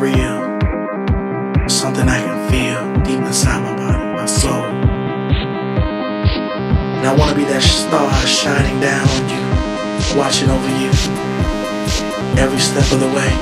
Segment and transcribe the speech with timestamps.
[0.00, 0.38] real.
[1.68, 4.64] Something I can feel deep inside my body, my soul.
[6.96, 9.42] And I wanna be that star shining down on you,
[10.18, 10.90] watching over you
[12.38, 13.32] every step of the way.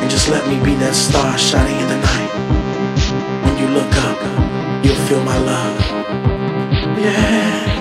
[0.00, 2.32] And just let me be that star shining in the night.
[3.44, 4.20] When you look up,
[4.84, 5.80] you'll feel my love.
[6.98, 7.71] Yeah.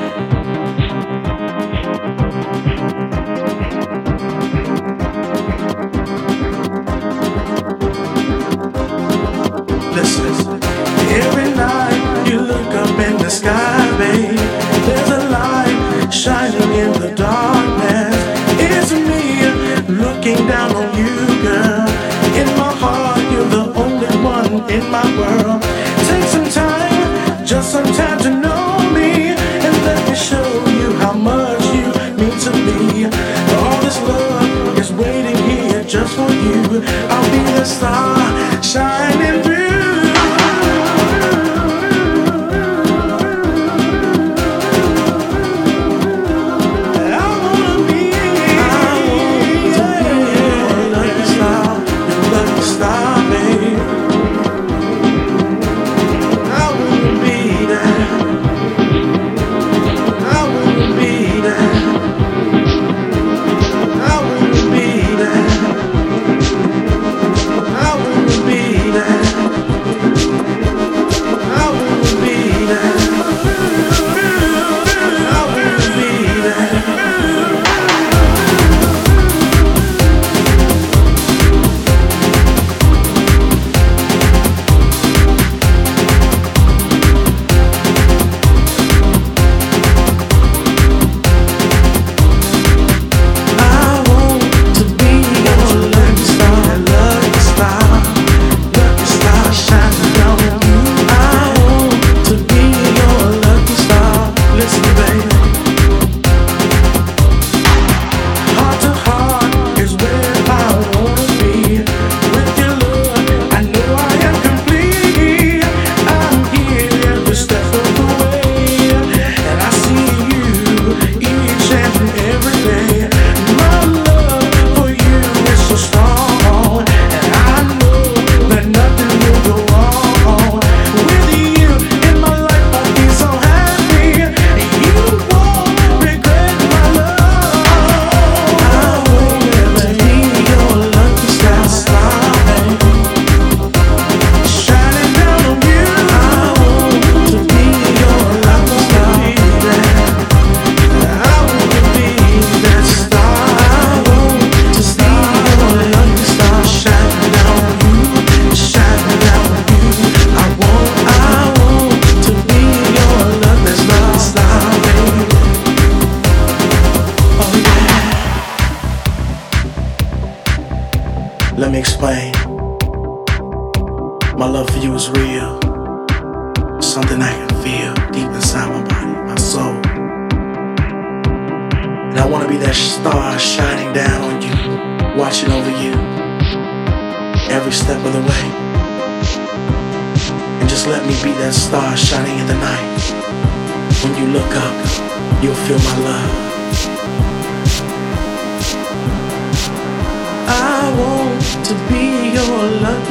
[37.62, 38.21] está.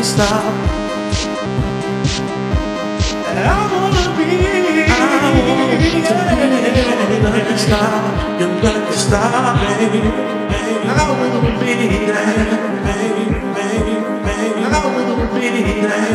[0.03, 0.55] stop.
[3.33, 6.21] I wanna be, I wanna be, yeah.
[7.23, 10.01] let me stop, you let stop, baby.
[10.03, 11.73] I wanna be
[12.07, 12.29] there,
[12.87, 13.25] baby,
[13.57, 14.63] baby, baby.
[14.65, 16.09] I wanna be there,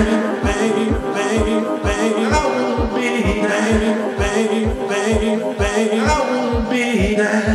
[0.46, 2.24] baby, baby, baby.
[2.26, 3.08] I wanna be
[3.42, 5.98] there, baby, baby, baby.
[6.00, 7.55] I wanna be there.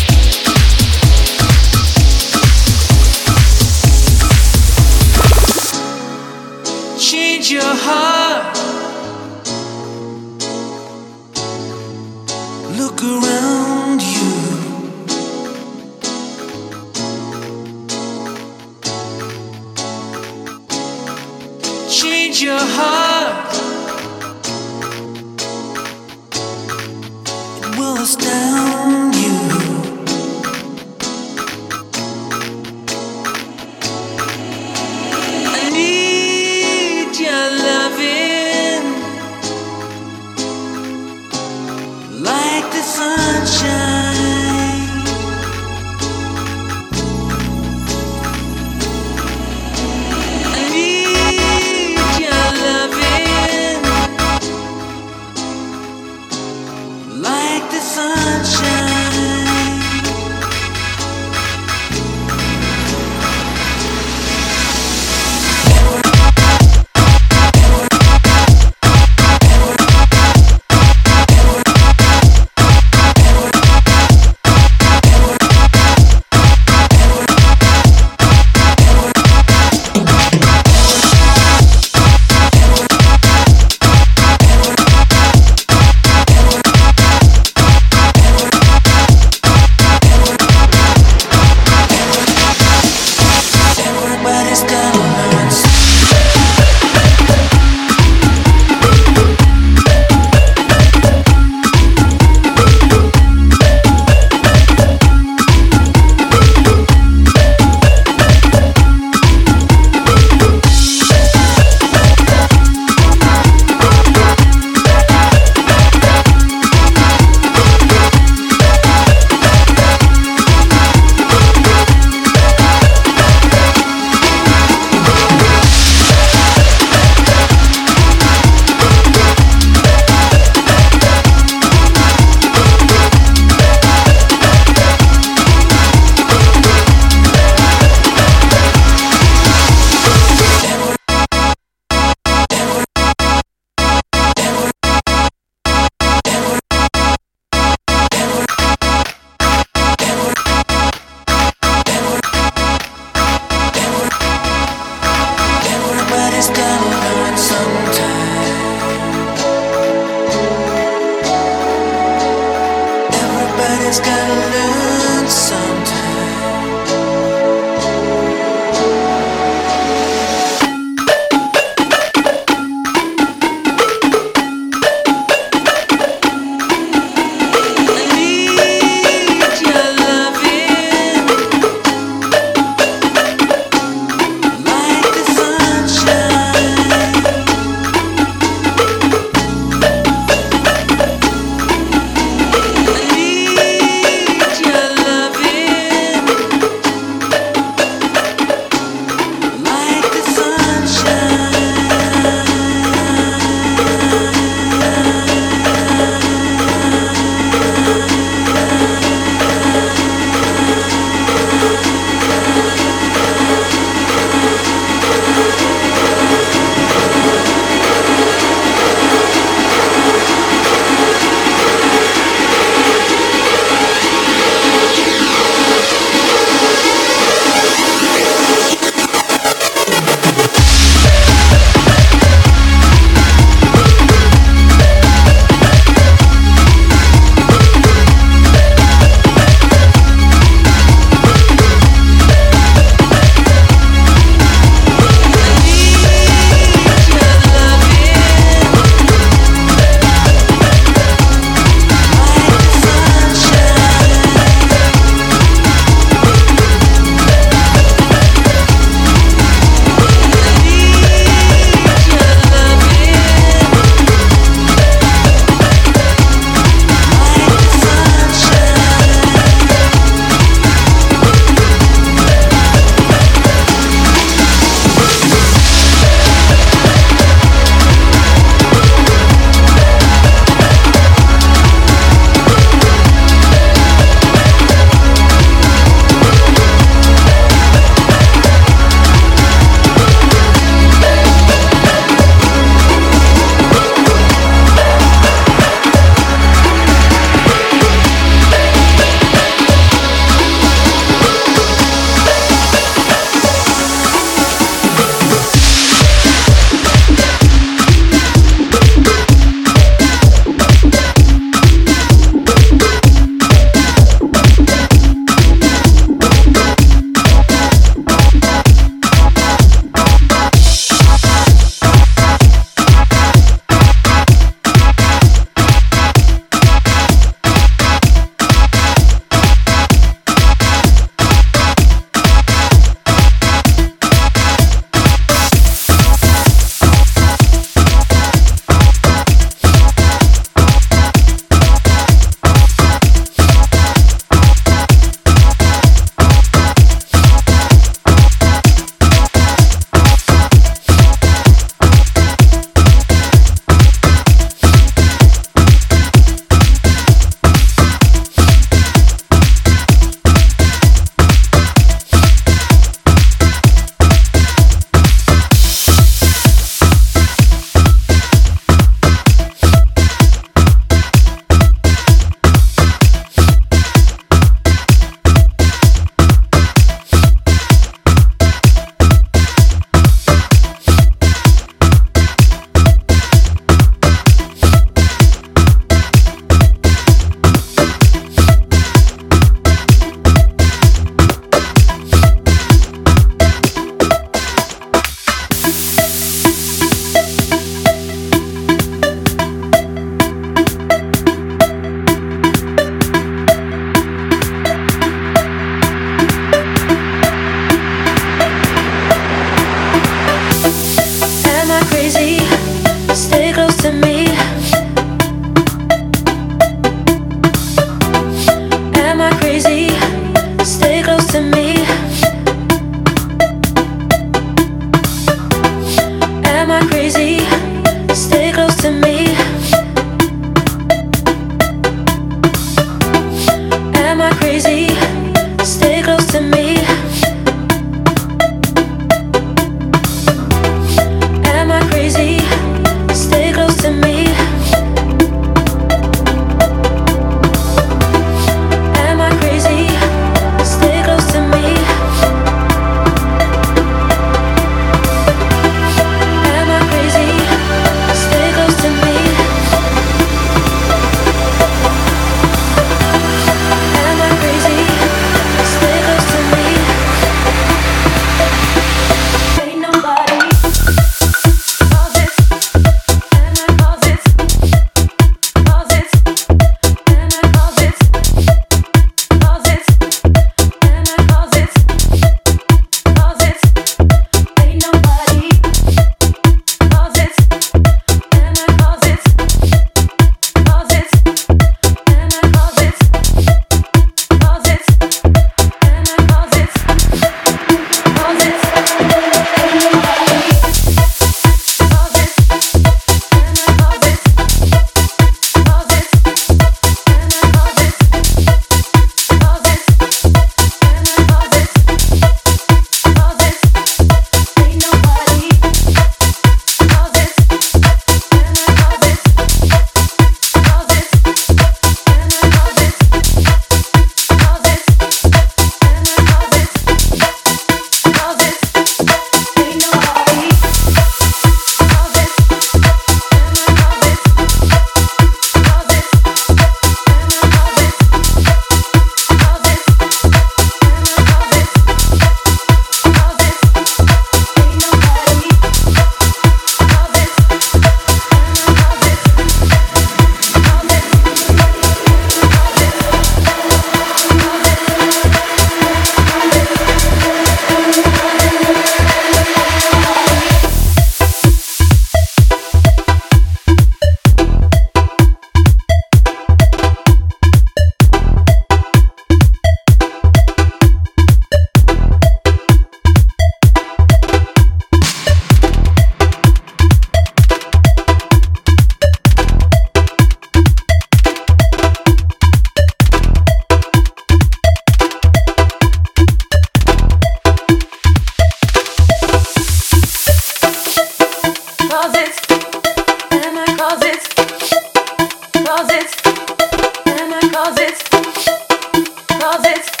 [599.41, 600.00] cause it's